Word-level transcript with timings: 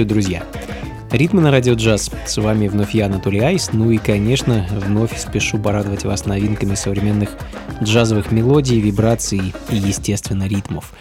Приветствую, 0.00 0.22
друзья! 0.22 0.42
Ритмы 1.10 1.42
на 1.42 1.50
радио 1.50 1.74
джаз. 1.74 2.10
С 2.24 2.38
вами 2.38 2.68
вновь 2.68 2.94
я, 2.94 3.04
Анатолий 3.04 3.40
Айс. 3.40 3.70
Ну 3.74 3.90
и, 3.90 3.98
конечно, 3.98 4.66
вновь 4.70 5.18
спешу 5.18 5.58
порадовать 5.58 6.04
вас 6.04 6.24
новинками 6.24 6.74
современных 6.74 7.36
джазовых 7.82 8.32
мелодий, 8.32 8.80
вибраций 8.80 9.52
и, 9.68 9.76
естественно, 9.76 10.48
ритмов. 10.48 10.94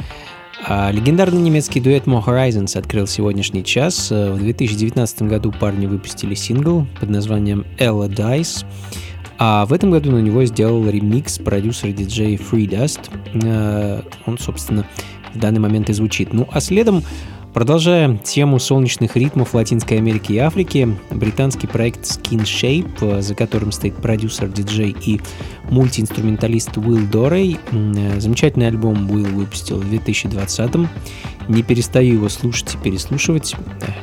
А 0.68 0.92
легендарный 0.92 1.40
немецкий 1.40 1.80
дуэт 1.80 2.08
Mo 2.08 2.22
Horizons 2.22 2.78
открыл 2.78 3.08
сегодняшний 3.08 3.64
час. 3.64 4.12
В 4.12 4.38
2019 4.38 5.22
году 5.22 5.54
парни 5.58 5.86
выпустили 5.86 6.36
сингл 6.36 6.86
под 7.00 7.10
названием 7.10 7.66
Ella 7.78 8.10
Dice. 8.10 8.66
А 9.38 9.66
в 9.66 9.72
этом 9.72 9.92
году 9.92 10.12
на 10.12 10.20
него 10.20 10.44
сделал 10.44 10.90
ремикс 10.90 11.38
продюсер 11.38 11.94
диджей 11.94 12.36
Free 12.36 12.68
Dust. 12.68 13.00
Э, 13.46 14.02
он, 14.26 14.38
собственно, 14.38 14.86
в 15.34 15.40
данный 15.40 15.62
момент 15.62 15.90
и 15.90 15.94
звучит. 15.94 16.34
Ну 16.34 16.50
а 16.52 16.60
следом 16.60 17.04
Продолжая 17.54 18.16
тему 18.18 18.60
солнечных 18.60 19.18
ритмов 19.18 19.54
Латинской 19.56 19.98
Америки 19.98 20.34
и 20.34 20.38
Африки, 20.38 20.96
британский 21.10 21.68
проект 21.68 22.02
Skin 22.02 22.44
Shape, 22.44 23.22
за 23.22 23.36
которым 23.36 23.72
стоит 23.72 23.96
продюсер, 23.96 24.48
диджей 24.48 24.96
и 25.04 25.20
мультиинструменталист 25.70 26.78
Уилл 26.78 27.08
Дорей, 27.08 27.58
замечательный 27.72 28.68
альбом 28.68 29.10
Уилл 29.10 29.26
выпустил 29.26 29.82
в 29.82 29.92
2020-м. 29.92 30.88
Не 31.48 31.64
перестаю 31.64 32.14
его 32.14 32.30
слушать 32.30 32.76
и 32.76 32.78
переслушивать, 32.78 33.56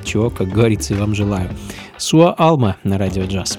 чего, 0.04 0.28
как 0.28 0.48
говорится, 0.48 0.94
и 0.94 0.96
вам 0.96 1.14
желаю. 1.14 1.48
Суа 1.96 2.34
Алма 2.36 2.76
на 2.82 2.98
радио 2.98 3.24
джаз. 3.24 3.58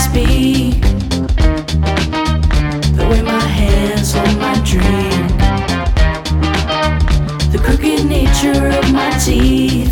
speak. 0.00 0.80
The 2.96 3.06
way 3.10 3.22
my 3.22 3.46
hands 3.58 4.12
hold 4.12 4.36
my 4.38 4.56
dream. 4.64 5.26
The 7.52 7.60
crooked 7.62 8.06
nature 8.06 8.68
of 8.78 8.92
my 8.92 9.10
teeth. 9.24 9.89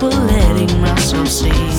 for 0.00 0.08
letting 0.08 0.80
myself 0.80 1.28
see. 1.28 1.69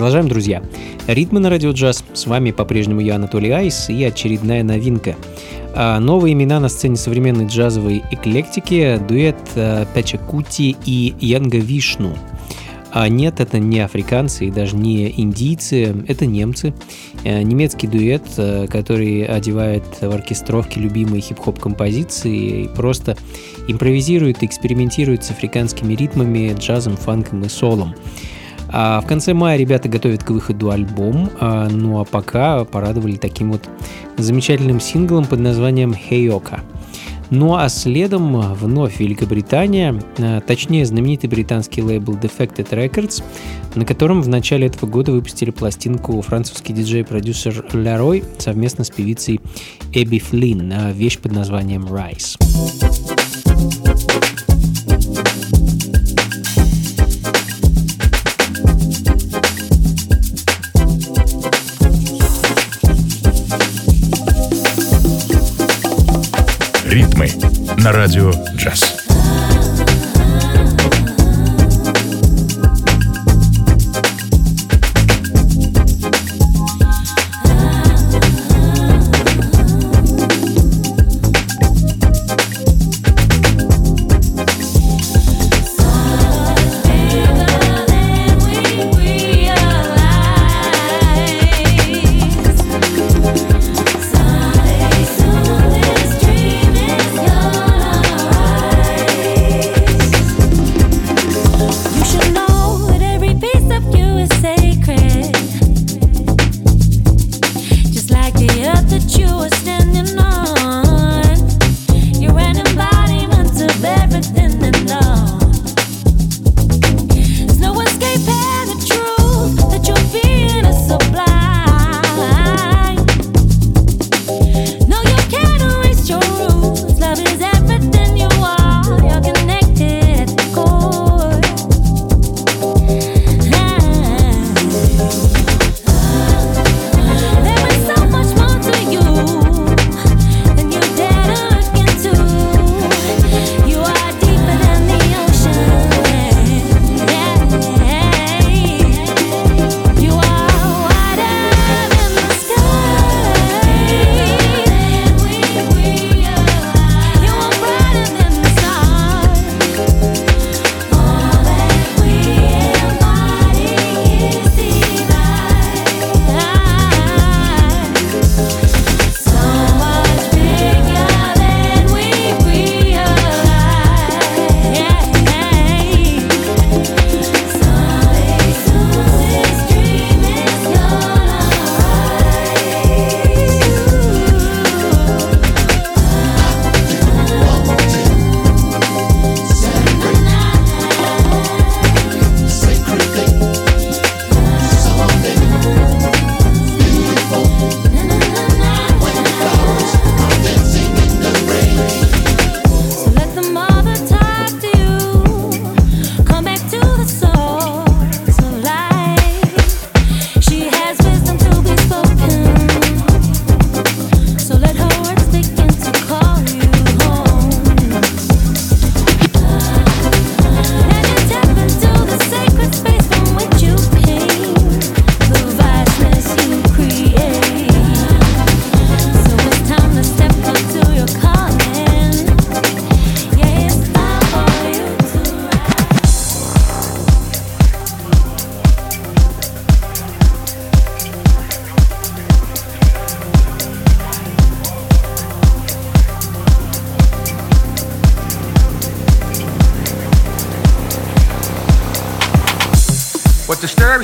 Продолжаем, 0.00 0.28
друзья. 0.28 0.62
Ритмы 1.08 1.40
на 1.40 1.50
радио 1.50 1.72
джаз. 1.72 2.02
С 2.14 2.26
вами 2.26 2.52
по-прежнему 2.52 3.02
я, 3.02 3.16
Анатолий 3.16 3.50
Айс, 3.50 3.90
и 3.90 4.02
очередная 4.02 4.62
новинка. 4.62 5.14
А, 5.74 6.00
новые 6.00 6.32
имена 6.32 6.58
на 6.58 6.70
сцене 6.70 6.96
современной 6.96 7.44
джазовой 7.44 8.02
эклектики– 8.10 8.98
дуэт 9.08 9.36
а, 9.56 9.84
Печа 9.94 10.16
Кути 10.16 10.74
и 10.86 11.14
Янга 11.20 11.58
Вишну. 11.58 12.16
А 12.92 13.10
нет, 13.10 13.40
это 13.40 13.58
не 13.58 13.80
африканцы 13.80 14.46
и 14.46 14.50
даже 14.50 14.74
не 14.74 15.20
индийцы, 15.20 15.94
это 16.08 16.24
немцы. 16.24 16.72
Э, 17.22 17.42
немецкий 17.42 17.86
дуэт, 17.86 18.22
который 18.70 19.24
одевает 19.26 19.84
в 20.00 20.10
оркестровке 20.10 20.80
любимые 20.80 21.20
хип-хоп 21.20 21.60
композиции 21.60 22.62
и 22.62 22.68
просто 22.68 23.18
импровизирует 23.68 24.42
и 24.42 24.46
экспериментирует 24.46 25.24
с 25.24 25.30
африканскими 25.30 25.92
ритмами, 25.92 26.56
джазом, 26.58 26.96
фанком 26.96 27.42
и 27.42 27.50
солом. 27.50 27.94
А 28.72 29.00
в 29.00 29.06
конце 29.06 29.34
мая 29.34 29.58
ребята 29.58 29.88
готовят 29.88 30.22
к 30.22 30.30
выходу 30.30 30.70
альбом, 30.70 31.30
а, 31.40 31.68
ну 31.68 32.00
а 32.00 32.04
пока 32.04 32.64
порадовали 32.64 33.16
таким 33.16 33.52
вот 33.52 33.68
замечательным 34.16 34.80
синглом 34.80 35.24
под 35.24 35.40
названием 35.40 35.94
«Хейока». 35.94 36.60
Ну 37.30 37.54
а 37.54 37.68
следом 37.68 38.40
вновь 38.54 38.98
Великобритания, 38.98 40.00
а, 40.18 40.40
точнее 40.40 40.84
знаменитый 40.84 41.30
британский 41.30 41.82
лейбл 41.82 42.14
Defected 42.14 42.68
Records, 42.70 43.22
на 43.74 43.84
котором 43.84 44.22
в 44.22 44.28
начале 44.28 44.66
этого 44.66 44.88
года 44.88 45.12
выпустили 45.12 45.50
пластинку 45.50 46.20
французский 46.22 46.72
диджей-продюсер 46.72 47.66
Лерой 47.72 48.24
совместно 48.38 48.84
с 48.84 48.90
певицей 48.90 49.40
Эбби 49.92 50.18
Флинн, 50.18 50.92
вещь 50.92 51.18
под 51.18 51.32
названием 51.32 51.86
«Rise». 51.86 52.36
На 67.82 67.92
радио 67.92 68.30
джаз. 68.54 68.99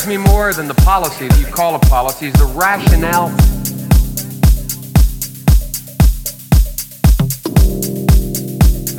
Me 0.04 0.16
more 0.16 0.52
than 0.52 0.66
the 0.66 0.74
policy 0.74 1.28
that 1.28 1.38
you 1.38 1.46
call 1.46 1.76
a 1.76 1.78
policy 1.78 2.26
is 2.26 2.32
the 2.34 2.44
rationale 2.44 3.28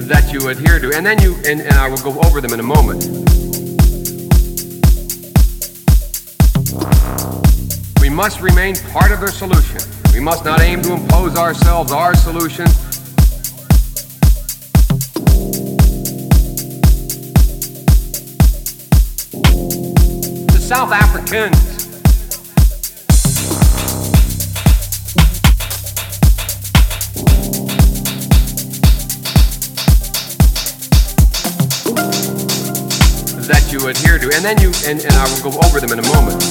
that 0.07 0.31
you 0.31 0.47
adhere 0.47 0.79
to. 0.79 0.95
And 0.95 1.05
then 1.05 1.21
you, 1.21 1.35
and, 1.45 1.59
and 1.59 1.73
I 1.73 1.89
will 1.89 1.97
go 1.97 2.17
over 2.21 2.39
them 2.39 2.53
in 2.53 2.61
a 2.61 2.63
moment. 2.63 3.03
We 7.99 8.09
must 8.09 8.39
remain 8.41 8.77
part 8.91 9.11
of 9.11 9.19
the 9.19 9.29
solution. 9.29 9.81
We 10.13 10.21
must 10.21 10.45
not 10.45 10.61
aim 10.61 10.81
to 10.83 10.93
impose 10.93 11.35
ourselves, 11.35 11.91
our 11.91 12.15
solution. 12.15 12.65
South 20.67 20.91
Africans. 20.91 21.55
that 33.47 33.71
you 33.71 33.87
adhere 33.87 34.19
to. 34.19 34.29
And 34.35 34.43
then 34.43 34.59
you, 34.59 34.73
and, 34.85 34.99
and 34.99 35.13
I 35.13 35.23
will 35.31 35.51
go 35.51 35.57
over 35.65 35.79
them 35.79 35.93
in 35.93 35.99
a 35.99 36.07
moment. 36.11 36.43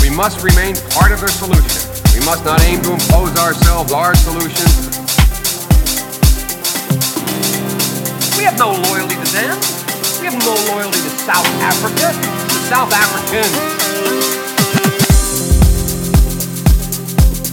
We 0.00 0.08
must 0.16 0.42
remain 0.42 0.74
part 0.96 1.12
of 1.12 1.20
the 1.20 1.28
solution. 1.28 1.84
We 2.18 2.24
must 2.24 2.46
not 2.46 2.62
aim 2.62 2.80
to 2.80 2.92
impose 2.94 3.36
ourselves, 3.36 3.92
our 3.92 4.14
solutions, 4.14 4.97
We 8.37 8.43
have 8.45 8.57
no 8.57 8.71
loyalty 8.71 9.15
to 9.15 9.31
them. 9.31 9.57
We 10.19 10.25
have 10.27 10.37
no 10.39 10.55
loyalty 10.71 10.99
to 10.99 11.09
South 11.09 11.47
Africa, 11.61 12.11
the 12.47 12.59
South 12.69 12.91
Africans. 12.93 13.53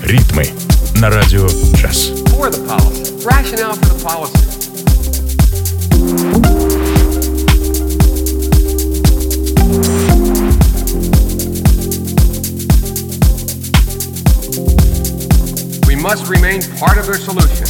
Ритмы 0.03 0.47
на 0.97 1.11
радио 1.11 1.47
джаз. 1.75 2.11
For 2.31 2.51
the 2.51 2.59
policy. 2.67 3.15
Rationale 3.25 3.75
for 3.75 3.87
the 3.87 4.03
policy. 4.03 4.51
We 15.87 15.95
must 15.97 16.29
remain 16.29 16.63
part 16.79 16.99
of 16.99 17.07
their 17.07 17.19
solution. 17.19 17.64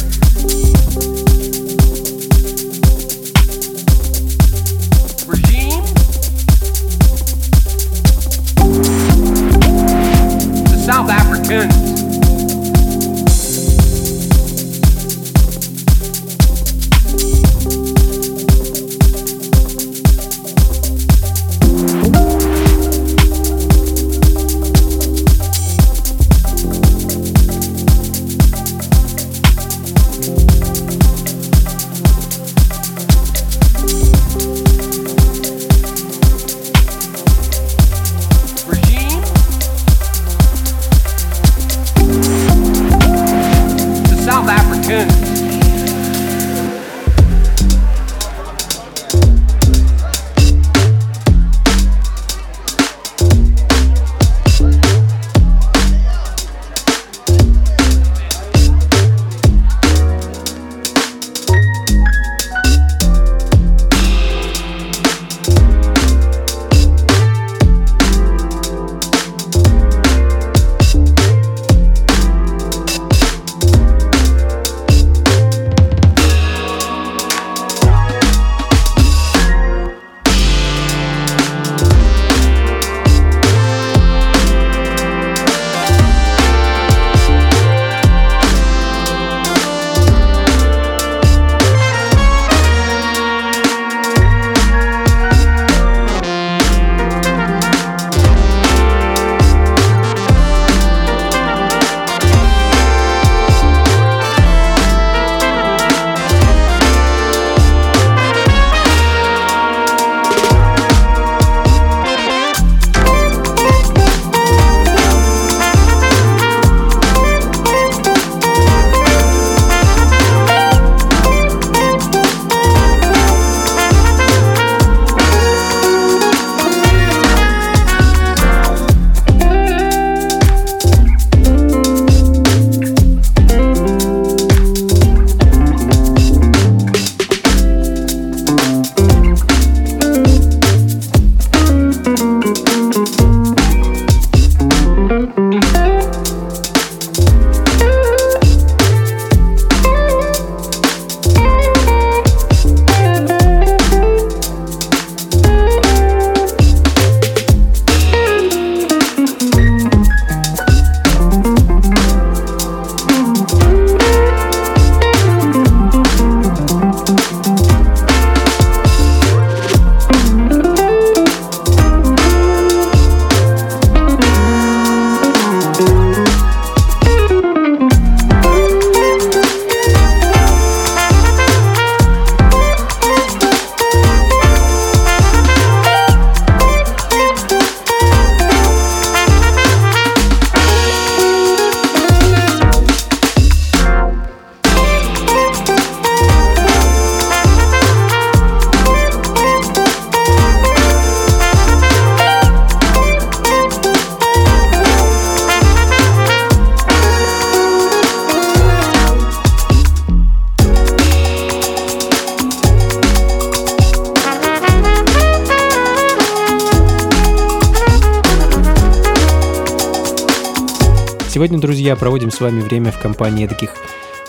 Проводим 221.96 222.30
с 222.30 222.40
вами 222.40 222.60
время 222.60 222.92
в 222.92 223.00
компании 223.00 223.46
таких 223.46 223.70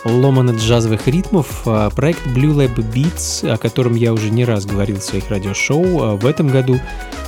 ломано-джазовых 0.04 1.02
ритмов. 1.08 1.64
А, 1.66 1.90
Проект 1.90 2.26
Blue 2.28 2.56
Lab 2.56 2.76
Beats, 2.76 3.50
о 3.50 3.58
котором 3.58 3.96
я 3.96 4.14
уже 4.14 4.30
не 4.30 4.46
раз 4.46 4.66
говорил 4.66 4.98
в 4.98 5.04
своих 5.04 5.30
радиошоу, 5.30 6.02
а, 6.02 6.16
в 6.16 6.26
этом 6.26 6.48
году 6.48 6.80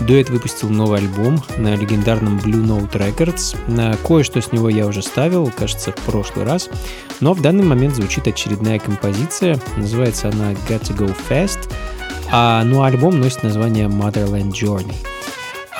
дуэт 0.01 0.29
выпустил 0.29 0.69
новый 0.69 0.99
альбом 0.99 1.41
на 1.57 1.75
легендарном 1.75 2.37
Blue 2.37 2.65
Note 2.65 2.91
Records. 2.91 3.55
Кое-что 4.07 4.41
с 4.41 4.51
него 4.51 4.69
я 4.69 4.87
уже 4.87 5.01
ставил, 5.01 5.51
кажется, 5.57 5.91
в 5.91 5.95
прошлый 5.95 6.45
раз. 6.45 6.69
Но 7.19 7.33
в 7.33 7.41
данный 7.41 7.63
момент 7.63 7.95
звучит 7.95 8.27
очередная 8.27 8.79
композиция. 8.79 9.59
Называется 9.77 10.29
она 10.29 10.53
Got 10.67 10.83
to 10.83 10.97
Go 10.97 11.15
Fast. 11.29 11.69
А, 12.31 12.63
ну, 12.63 12.81
а 12.83 12.87
альбом 12.87 13.19
носит 13.19 13.43
название 13.43 13.87
Motherland 13.87 14.51
Journey. 14.51 14.95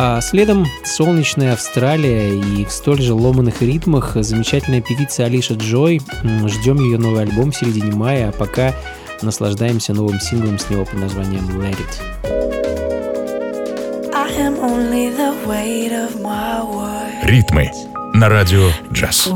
А 0.01 0.21
следом 0.21 0.65
солнечная 0.85 1.51
Австралия 1.51 2.33
и 2.33 2.63
в 2.63 2.71
столь 2.71 3.01
же 3.01 3.13
ломаных 3.13 3.61
ритмах 3.61 4.13
замечательная 4.15 4.79
певица 4.79 5.25
Алиша 5.25 5.55
Джой. 5.55 5.99
Ждем 6.47 6.77
ее 6.77 6.97
новый 6.97 7.23
альбом 7.23 7.51
в 7.51 7.57
середине 7.57 7.91
мая, 7.93 8.29
а 8.29 8.31
пока 8.31 8.73
наслаждаемся 9.21 9.93
новым 9.93 10.21
синглом 10.21 10.57
с 10.57 10.69
него 10.69 10.85
под 10.85 11.01
названием 11.01 11.43
Let 11.59 11.75
It. 11.75 11.99
I 14.13 14.29
Ритмы 17.23 17.69
на 18.13 18.29
радио 18.29 18.69
джаз. 18.93 19.27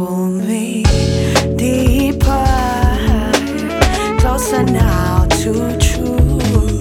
Closer 4.21 4.63
now 4.63 5.27
to 5.43 5.77
truth, 5.79 6.79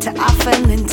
to 0.00 0.10
often 0.20 0.70
into 0.70 0.87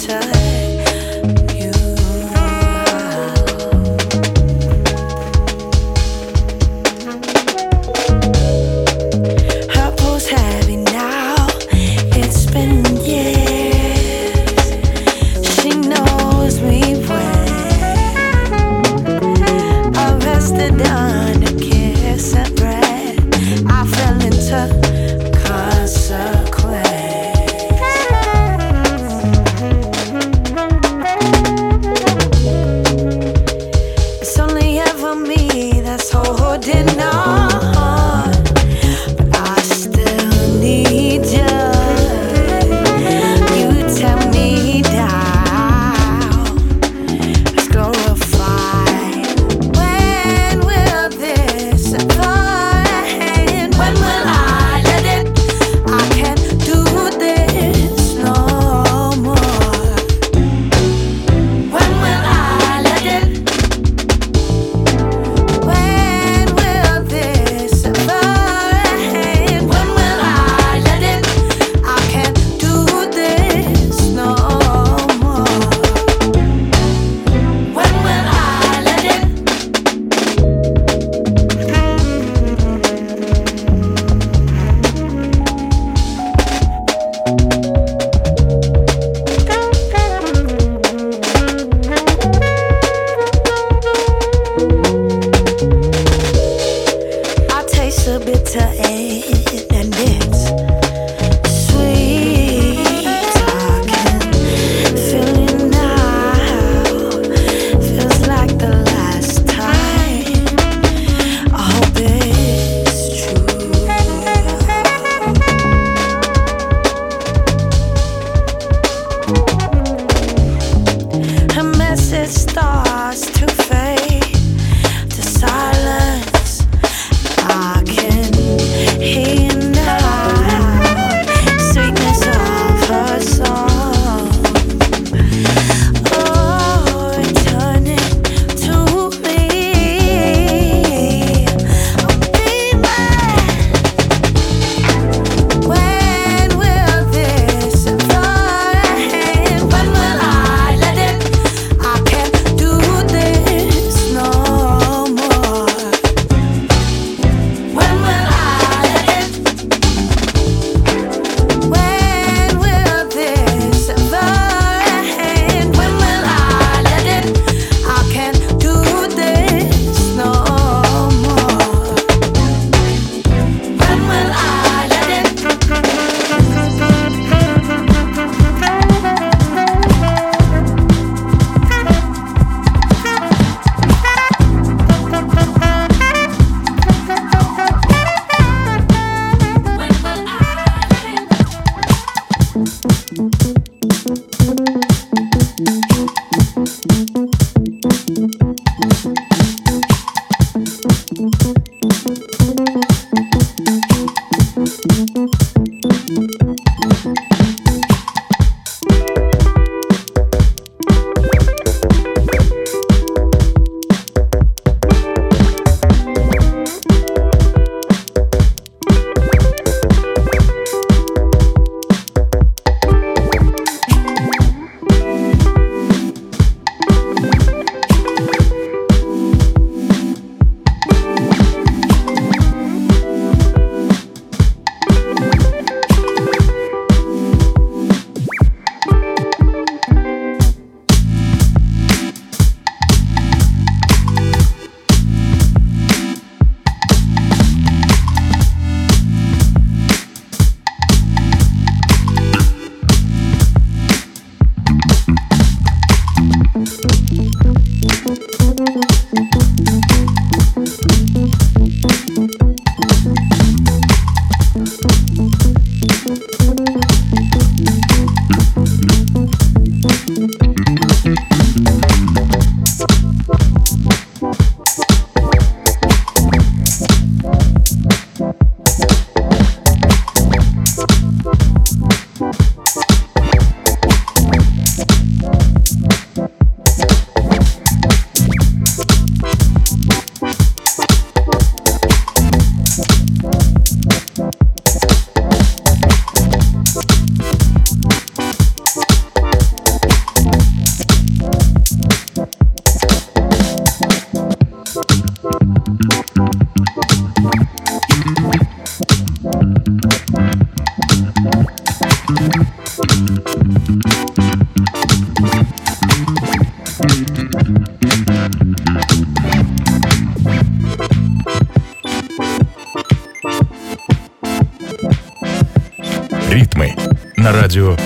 bitter 98.26 98.60
end 98.60 99.66
and 99.72 99.94
it's. 99.96 100.85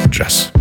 Радио 0.07 0.58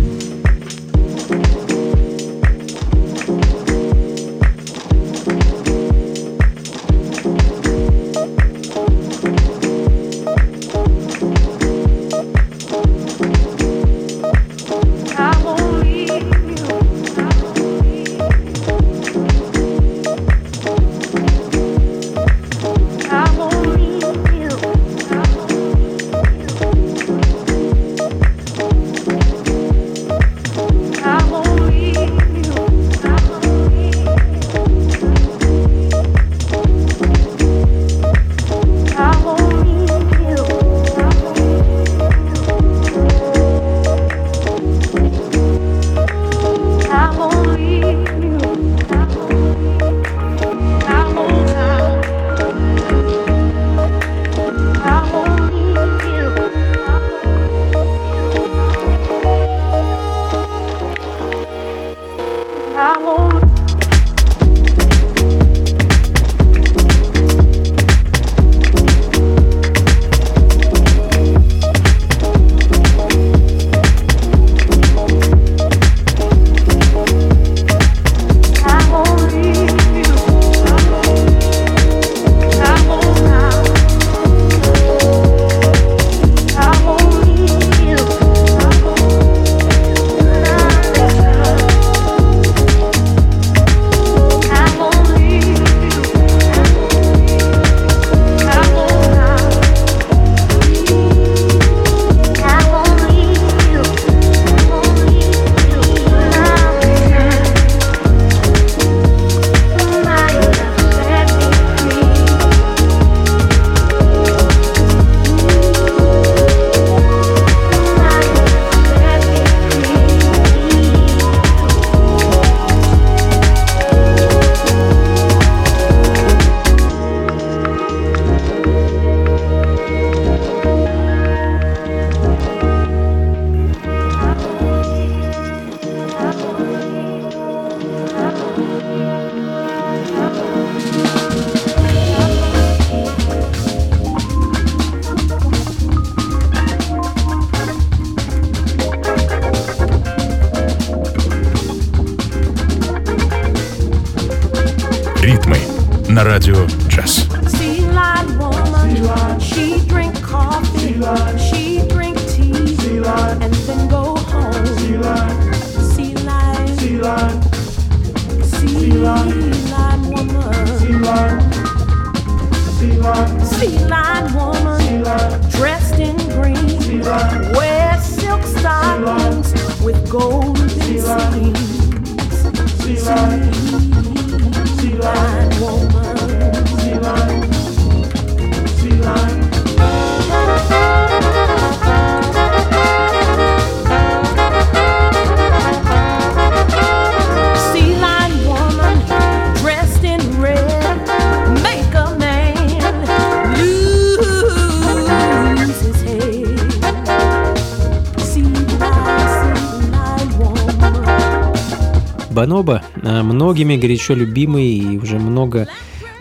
горячо 213.79 214.13
любимый 214.13 214.67
и 214.67 214.97
уже 214.97 215.17
много 215.17 215.67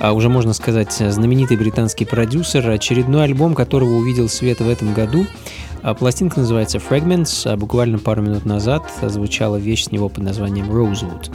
а, 0.00 0.12
уже 0.12 0.28
можно 0.28 0.52
сказать, 0.52 0.92
знаменитый 0.92 1.56
британский 1.56 2.04
продюсер, 2.04 2.68
очередной 2.70 3.24
альбом 3.24 3.54
которого 3.54 3.96
увидел 3.96 4.28
свет 4.28 4.60
в 4.60 4.68
этом 4.68 4.94
году. 4.94 5.26
А, 5.82 5.94
пластинка 5.94 6.40
называется 6.40 6.78
Fragments, 6.78 7.50
а 7.50 7.56
буквально 7.56 7.98
пару 7.98 8.22
минут 8.22 8.44
назад 8.44 8.84
звучала 9.02 9.56
вещь 9.56 9.84
с 9.84 9.92
него 9.92 10.08
под 10.08 10.24
названием 10.24 10.70
Rosewood. 10.70 11.30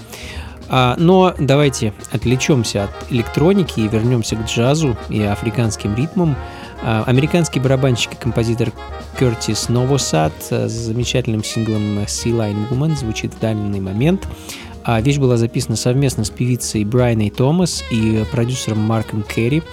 Но 0.97 1.35
давайте 1.37 1.93
отвлечемся 2.11 2.85
от 2.85 3.11
электроники 3.11 3.81
и 3.81 3.87
вернемся 3.87 4.37
к 4.37 4.45
джазу 4.45 4.97
и 5.09 5.21
африканским 5.21 5.93
ритмам. 5.93 6.35
Американский 6.81 7.59
барабанщик 7.59 8.13
и 8.13 8.15
композитор 8.15 8.71
Кертис 9.19 9.69
Новосад 9.69 10.33
с 10.49 10.71
замечательным 10.71 11.43
синглом 11.43 11.99
Sea 11.99 12.31
Line 12.31 12.69
Woman 12.69 12.95
звучит 12.95 13.35
в 13.35 13.39
данный 13.39 13.81
момент. 13.81 14.25
А 14.83 14.99
вещь 15.01 15.17
была 15.17 15.37
записана 15.37 15.75
совместно 15.75 16.23
с 16.25 16.29
певицей 16.29 16.83
Брайаной 16.83 17.29
Томас 17.29 17.83
и 17.91 18.23
продюсером 18.31 18.79
Марком 18.79 19.23
Керри, 19.23 19.63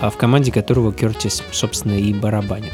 а 0.00 0.10
в 0.10 0.16
команде 0.16 0.52
которого 0.52 0.92
Кертис, 0.92 1.42
собственно, 1.52 1.98
и 1.98 2.12
барабанит. 2.12 2.72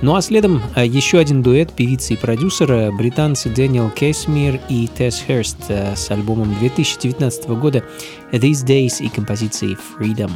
Ну 0.00 0.14
а 0.14 0.22
следом 0.22 0.62
а, 0.76 0.84
еще 0.84 1.18
один 1.18 1.42
дуэт 1.42 1.72
певицы 1.72 2.14
и 2.14 2.16
продюсера, 2.16 2.92
британцы 2.92 3.48
Дэниел 3.48 3.90
Кэсмир 3.90 4.60
и 4.68 4.86
Тесс 4.86 5.22
Херст 5.26 5.58
а, 5.70 5.94
с 5.96 6.10
альбомом 6.10 6.54
2019 6.60 7.48
года 7.50 7.82
«These 8.30 8.64
Days» 8.64 9.04
и 9.04 9.08
композицией 9.08 9.76
«Freedom». 9.98 10.30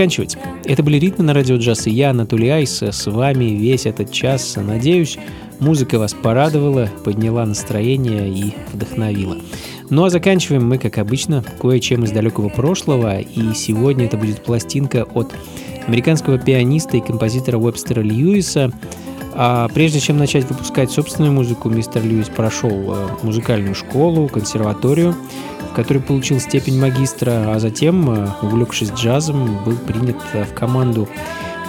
Заканчивать. 0.00 0.38
Это 0.64 0.82
были 0.82 0.96
«Ритмы 0.96 1.24
на 1.24 1.34
радио 1.34 1.56
джаз» 1.56 1.86
и 1.86 1.90
я, 1.90 2.08
Анатолий 2.08 2.48
Айс, 2.48 2.82
с 2.82 3.06
вами 3.06 3.44
весь 3.44 3.84
этот 3.84 4.10
час. 4.10 4.56
Надеюсь, 4.56 5.18
музыка 5.58 5.98
вас 5.98 6.14
порадовала, 6.14 6.88
подняла 7.04 7.44
настроение 7.44 8.30
и 8.30 8.54
вдохновила. 8.72 9.36
Ну 9.90 10.04
а 10.04 10.08
заканчиваем 10.08 10.66
мы, 10.66 10.78
как 10.78 10.96
обычно, 10.96 11.44
кое-чем 11.60 12.04
из 12.04 12.12
далекого 12.12 12.48
прошлого, 12.48 13.20
и 13.20 13.52
сегодня 13.54 14.06
это 14.06 14.16
будет 14.16 14.42
пластинка 14.42 15.04
от 15.04 15.34
американского 15.86 16.38
пианиста 16.38 16.96
и 16.96 17.02
композитора 17.02 17.58
Уэбстера 17.58 18.00
Льюиса. 18.00 18.72
А 19.34 19.68
прежде 19.68 20.00
чем 20.00 20.16
начать 20.16 20.48
выпускать 20.48 20.90
собственную 20.90 21.34
музыку, 21.34 21.68
мистер 21.68 22.02
Льюис 22.02 22.28
прошел 22.28 22.70
э, 22.70 23.08
музыкальную 23.22 23.74
школу, 23.74 24.28
консерваторию, 24.28 25.14
который 25.80 26.02
получил 26.02 26.38
степень 26.40 26.78
магистра, 26.78 27.54
а 27.54 27.58
затем, 27.58 28.10
э, 28.10 28.28
увлекшись 28.42 28.90
джазом, 28.90 29.64
был 29.64 29.76
принят 29.76 30.18
э, 30.34 30.44
в 30.44 30.52
команду 30.52 31.08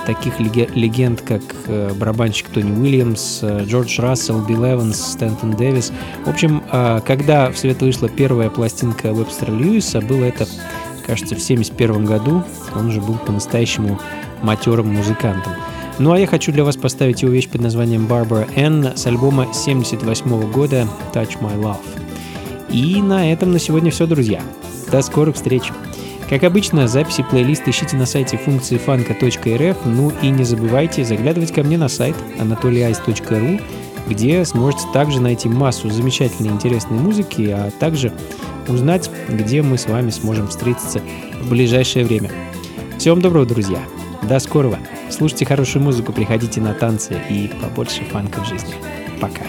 таких 0.05 0.37
легенд, 0.41 1.21
как 1.21 1.41
э, 1.67 1.93
барабанщик 1.93 2.49
Тони 2.49 2.71
Уильямс, 2.71 3.41
Джордж 3.41 4.01
Рассел, 4.01 4.41
Билл 4.41 4.65
Эванс, 4.65 5.13
Стэнтон 5.13 5.51
Дэвис. 5.51 5.93
В 6.25 6.29
общем, 6.29 6.61
когда 7.05 7.51
в 7.51 7.57
свет 7.57 7.81
вышла 7.81 8.09
первая 8.09 8.49
пластинка 8.49 9.13
Вебстера 9.13 9.51
Льюиса, 9.51 10.01
было 10.01 10.25
это, 10.25 10.45
кажется, 11.07 11.35
в 11.35 11.41
1971 11.41 12.05
году. 12.05 12.43
Он 12.75 12.87
уже 12.87 12.99
был 12.99 13.15
по-настоящему 13.15 13.97
матерым 14.41 14.93
музыкантом. 14.93 15.53
Ну 15.99 16.11
а 16.11 16.19
я 16.19 16.27
хочу 16.27 16.51
для 16.51 16.65
вас 16.65 16.75
поставить 16.75 17.21
его 17.21 17.31
вещь 17.31 17.47
под 17.47 17.61
названием 17.61 18.07
Barbara 18.07 18.49
N 18.55 18.97
с 18.97 19.05
альбома 19.05 19.43
1978 19.43 20.51
года 20.51 20.85
Touch 21.13 21.39
My 21.39 21.55
Love. 21.61 22.10
И 22.71 23.01
на 23.01 23.31
этом 23.31 23.51
на 23.51 23.59
сегодня 23.59 23.91
все, 23.91 24.07
друзья. 24.07 24.41
До 24.91 25.01
скорых 25.01 25.35
встреч! 25.35 25.71
Как 26.29 26.45
обычно, 26.45 26.87
записи 26.87 27.25
плейлиста 27.29 27.71
ищите 27.71 27.97
на 27.97 28.05
сайте 28.05 28.37
функции 28.37 28.77
фанка.рф, 28.77 29.77
ну 29.85 30.13
и 30.21 30.29
не 30.29 30.45
забывайте 30.45 31.03
заглядывать 31.03 31.51
ко 31.51 31.61
мне 31.61 31.77
на 31.77 31.89
сайт 31.89 32.15
anatolyice.ru, 32.39 33.61
где 34.07 34.45
сможете 34.45 34.83
также 34.93 35.19
найти 35.19 35.49
массу 35.49 35.89
замечательной 35.89 36.51
интересной 36.51 36.97
музыки, 36.97 37.49
а 37.51 37.69
также 37.71 38.13
узнать, 38.69 39.09
где 39.27 39.61
мы 39.61 39.77
с 39.77 39.87
вами 39.87 40.09
сможем 40.09 40.47
встретиться 40.47 41.01
в 41.41 41.49
ближайшее 41.49 42.05
время. 42.05 42.31
Всем 42.97 43.21
доброго, 43.21 43.45
друзья! 43.45 43.79
До 44.23 44.39
скорого! 44.39 44.79
Слушайте 45.09 45.45
хорошую 45.45 45.83
музыку, 45.83 46.13
приходите 46.13 46.61
на 46.61 46.73
танцы 46.73 47.19
и 47.29 47.51
побольше 47.61 48.03
фанка 48.05 48.41
в 48.41 48.47
жизни. 48.47 48.75
Пока! 49.19 49.43